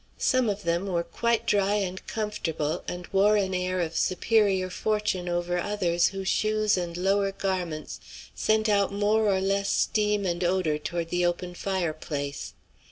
[0.17, 5.29] Some of them were quite dry and comfortable, and wore an air of superior fortune
[5.29, 7.99] over others whose shoes and lower garments
[8.33, 12.55] sent out more or less steam and odor toward the open fireplace.